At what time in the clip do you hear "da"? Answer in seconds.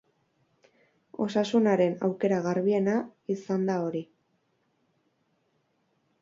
3.69-3.77